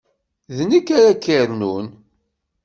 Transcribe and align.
D 0.55 0.57
nekk 0.69 0.87
ara 0.97 1.11
k-yernun. 1.15 1.87